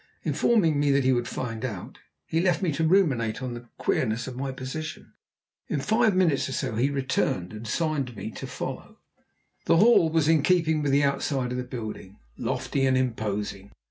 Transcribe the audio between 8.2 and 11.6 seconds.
to follow. The hall was in keeping with the outside of